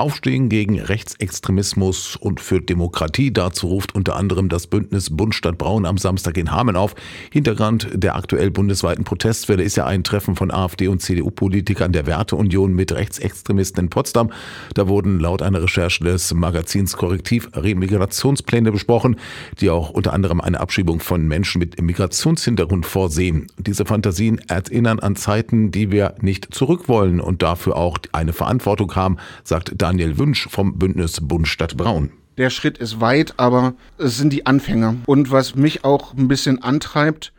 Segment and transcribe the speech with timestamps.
[0.00, 3.34] Aufstehen gegen Rechtsextremismus und für Demokratie.
[3.34, 6.94] Dazu ruft unter anderem das Bündnis Bundstadt Braun am Samstag in Hameln auf.
[7.30, 12.72] Hintergrund der aktuell bundesweiten Protestwelle ist ja ein Treffen von AfD und CDU-Politikern der Werteunion
[12.72, 14.32] mit Rechtsextremisten in Potsdam.
[14.72, 19.16] Da wurden laut einer Recherche des Magazins Korrektiv Remigrationspläne besprochen,
[19.60, 23.48] die auch unter anderem eine Abschiebung von Menschen mit Migrationshintergrund vorsehen.
[23.58, 28.96] Diese Fantasien erinnern an Zeiten, die wir nicht zurück wollen und dafür auch eine Verantwortung
[28.96, 32.10] haben, sagt Daniel Wünsch vom Bündnis Bund Stadt Braun.
[32.38, 34.96] Der Schritt ist weit, aber es sind die Anfänge.
[35.06, 37.32] Und was mich auch ein bisschen antreibt,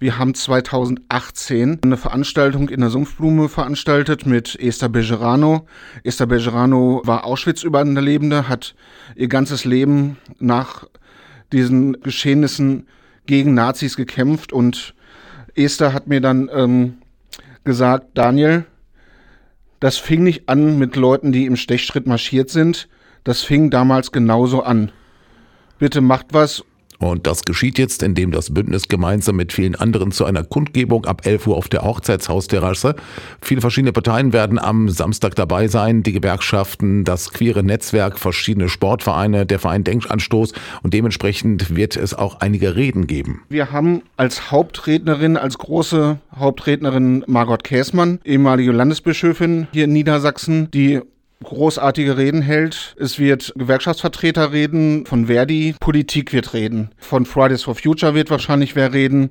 [0.00, 5.66] wir haben 2018 eine Veranstaltung in der Sumpfblume veranstaltet mit Esther Bejerano.
[6.04, 8.74] Esther Bejerano war Auschwitz-Überlebende, hat
[9.16, 10.86] ihr ganzes Leben nach
[11.52, 12.86] diesen Geschehnissen
[13.26, 14.94] gegen Nazis gekämpft und
[15.54, 16.98] Esther hat mir dann ähm,
[17.64, 18.64] gesagt, Daniel,
[19.80, 22.88] das fing nicht an mit Leuten, die im Stechschritt marschiert sind.
[23.24, 24.90] Das fing damals genauso an.
[25.78, 26.64] Bitte macht was
[26.98, 31.24] und das geschieht jetzt, indem das Bündnis gemeinsam mit vielen anderen zu einer Kundgebung ab
[31.24, 32.96] 11 Uhr auf der Hochzeitshaus-Terrasse.
[33.40, 36.02] Viele verschiedene Parteien werden am Samstag dabei sein.
[36.02, 40.52] Die Gewerkschaften, das queere Netzwerk, verschiedene Sportvereine, der Verein Denkanstoß.
[40.82, 43.42] Und dementsprechend wird es auch einige Reden geben.
[43.48, 51.00] Wir haben als Hauptrednerin, als große Hauptrednerin Margot Käßmann, ehemalige Landesbischöfin hier in Niedersachsen, die
[51.42, 52.96] großartige Reden hält.
[52.98, 58.76] Es wird Gewerkschaftsvertreter reden, von Verdi, Politik wird reden, von Fridays for Future wird wahrscheinlich
[58.76, 59.30] wer reden.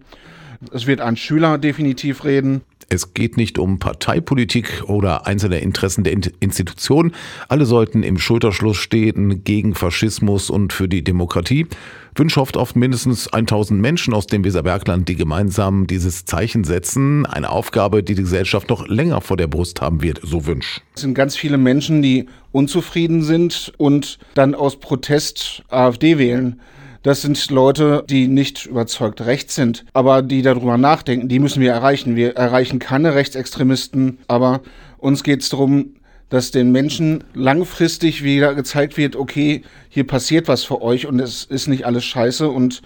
[0.72, 2.62] Es wird ein Schüler definitiv reden.
[2.90, 7.14] Es geht nicht um Parteipolitik oder einzelne Interessen der Institutionen.
[7.50, 11.68] Alle sollten im Schulterschluss stehen gegen Faschismus und für die Demokratie.
[12.16, 17.26] Wünsch hofft auf mindestens 1000 Menschen aus dem Weserbergland, die gemeinsam dieses Zeichen setzen.
[17.26, 20.82] Eine Aufgabe, die die Gesellschaft noch länger vor der Brust haben wird, so Wünsch.
[20.96, 26.60] Es sind ganz viele Menschen, die unzufrieden sind und dann aus Protest AfD wählen.
[27.08, 31.30] Das sind Leute, die nicht überzeugt rechts sind, aber die darüber nachdenken.
[31.30, 32.18] Die müssen wir erreichen.
[32.18, 34.60] Wir erreichen keine Rechtsextremisten, aber
[34.98, 35.96] uns geht es darum,
[36.28, 41.46] dass den Menschen langfristig wieder gezeigt wird, okay, hier passiert was für euch und es
[41.46, 42.50] ist nicht alles scheiße.
[42.50, 42.82] Und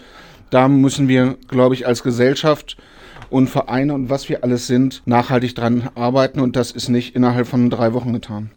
[0.51, 2.78] da müssen wir, glaube ich, als Gesellschaft
[3.31, 6.41] und Vereine und was wir alles sind, nachhaltig dran arbeiten.
[6.41, 8.51] Und das ist nicht innerhalb von drei Wochen getan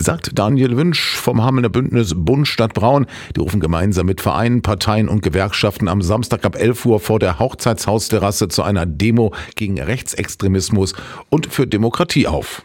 [0.00, 3.06] sagt Daniel Wünsch vom Hamelner Bündnis Bund Stadt Braun.
[3.36, 7.38] Die rufen gemeinsam mit Vereinen, Parteien und Gewerkschaften am Samstag ab 11 Uhr vor der
[7.38, 10.94] Hochzeitshausterrasse zu einer Demo gegen Rechtsextremismus
[11.28, 12.62] und für Demokratie auf.